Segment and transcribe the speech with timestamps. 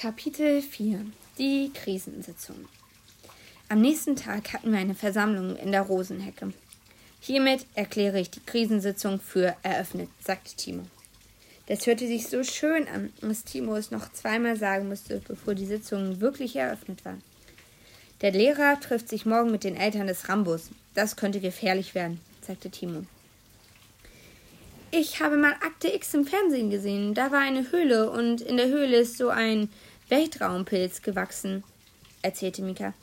[0.00, 1.04] Kapitel 4
[1.36, 2.56] Die Krisensitzung
[3.68, 6.54] Am nächsten Tag hatten wir eine Versammlung in der Rosenhecke.
[7.20, 10.84] Hiermit erkläre ich die Krisensitzung für eröffnet, sagte Timo.
[11.66, 15.66] Das hörte sich so schön an, dass Timo es noch zweimal sagen musste, bevor die
[15.66, 17.18] Sitzung wirklich eröffnet war.
[18.22, 20.70] Der Lehrer trifft sich morgen mit den Eltern des Rambos.
[20.94, 23.04] Das könnte gefährlich werden, sagte Timo.
[24.92, 27.14] Ich habe mal Akte X im Fernsehen gesehen.
[27.14, 29.68] Da war eine Höhle und in der Höhle ist so ein
[30.10, 31.64] Weltraumpilz gewachsen,
[32.22, 32.94] erzählte Mika.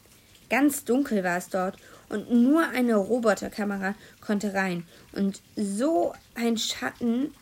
[0.50, 1.78] Ganz dunkel war es dort
[2.10, 4.86] und nur eine Roboterkamera konnte rein.
[5.14, 7.34] Und so ein Schatten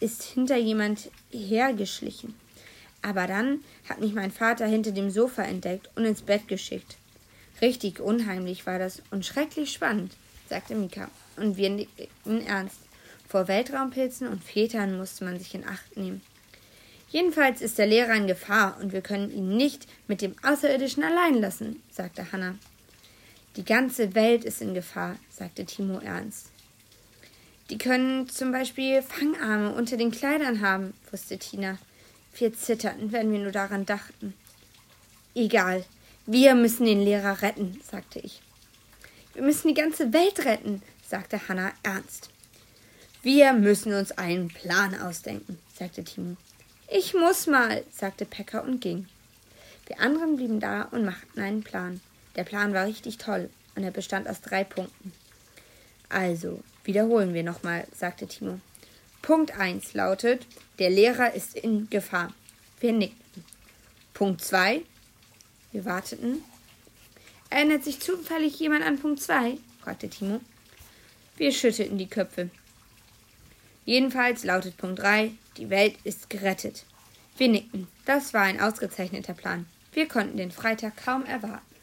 [0.00, 2.34] ist hinter jemand hergeschlichen.
[3.02, 6.96] Aber dann hat mich mein Vater hinter dem Sofa entdeckt und ins Bett geschickt.
[7.60, 10.12] Richtig unheimlich war das und schrecklich spannend,
[10.48, 11.10] sagte Mika.
[11.36, 12.78] Und wir nickten ernst.
[13.28, 16.22] Vor Weltraumpilzen und Vätern musste man sich in Acht nehmen.
[17.14, 21.40] Jedenfalls ist der Lehrer in Gefahr und wir können ihn nicht mit dem Außerirdischen allein
[21.40, 22.56] lassen, sagte Hannah.
[23.54, 26.50] Die ganze Welt ist in Gefahr, sagte Timo ernst.
[27.70, 31.78] Die können zum Beispiel Fangarme unter den Kleidern haben, wusste Tina.
[32.36, 34.34] Wir zitterten, wenn wir nur daran dachten.
[35.36, 35.84] Egal,
[36.26, 38.42] wir müssen den Lehrer retten, sagte ich.
[39.34, 42.30] Wir müssen die ganze Welt retten, sagte Hannah ernst.
[43.22, 46.36] Wir müssen uns einen Plan ausdenken, sagte Timo.
[46.88, 49.06] Ich muss mal, sagte Pekka und ging.
[49.86, 52.00] Wir anderen blieben da und machten einen Plan.
[52.36, 55.12] Der Plan war richtig toll und er bestand aus drei Punkten.
[56.08, 58.60] Also, wiederholen wir nochmal, sagte Timo.
[59.22, 60.46] Punkt 1 lautet,
[60.78, 62.32] der Lehrer ist in Gefahr.
[62.80, 63.44] Wir nickten.
[64.12, 64.82] Punkt 2.
[65.72, 66.42] Wir warteten.
[67.48, 69.56] Erinnert sich zufällig jemand an Punkt 2?
[69.80, 70.40] fragte Timo.
[71.36, 72.50] Wir schüttelten die Köpfe.
[73.84, 76.84] Jedenfalls lautet Punkt 3, die Welt ist gerettet.
[77.36, 77.88] Wir nickten.
[78.06, 79.66] Das war ein ausgezeichneter Plan.
[79.92, 81.73] Wir konnten den Freitag kaum erwarten.